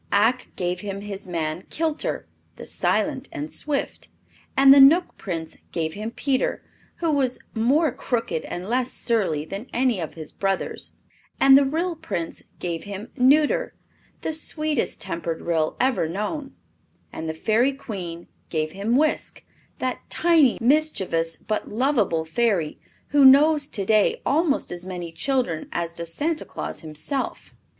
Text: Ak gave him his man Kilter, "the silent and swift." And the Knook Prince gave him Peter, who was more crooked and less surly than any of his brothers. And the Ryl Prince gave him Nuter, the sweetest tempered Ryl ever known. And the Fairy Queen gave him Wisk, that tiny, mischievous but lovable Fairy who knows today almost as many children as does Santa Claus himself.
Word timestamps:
Ak 0.11 0.47
gave 0.55 0.79
him 0.79 1.01
his 1.01 1.27
man 1.27 1.61
Kilter, 1.69 2.25
"the 2.55 2.65
silent 2.65 3.29
and 3.31 3.51
swift." 3.51 4.09
And 4.57 4.73
the 4.73 4.79
Knook 4.81 5.15
Prince 5.15 5.57
gave 5.71 5.93
him 5.93 6.09
Peter, 6.09 6.63
who 6.95 7.11
was 7.11 7.37
more 7.53 7.91
crooked 7.91 8.43
and 8.45 8.67
less 8.67 8.91
surly 8.91 9.45
than 9.45 9.67
any 9.71 9.99
of 9.99 10.15
his 10.15 10.31
brothers. 10.31 10.95
And 11.39 11.55
the 11.55 11.65
Ryl 11.65 11.95
Prince 11.95 12.41
gave 12.57 12.85
him 12.85 13.11
Nuter, 13.15 13.75
the 14.21 14.33
sweetest 14.33 14.99
tempered 15.01 15.43
Ryl 15.43 15.77
ever 15.79 16.09
known. 16.09 16.55
And 17.13 17.29
the 17.29 17.35
Fairy 17.35 17.71
Queen 17.71 18.27
gave 18.49 18.71
him 18.71 18.95
Wisk, 18.97 19.43
that 19.77 19.99
tiny, 20.09 20.57
mischievous 20.59 21.35
but 21.35 21.69
lovable 21.69 22.25
Fairy 22.25 22.79
who 23.09 23.23
knows 23.23 23.67
today 23.67 24.19
almost 24.25 24.71
as 24.71 24.83
many 24.83 25.11
children 25.11 25.69
as 25.71 25.93
does 25.93 26.11
Santa 26.11 26.43
Claus 26.43 26.79
himself. 26.79 27.53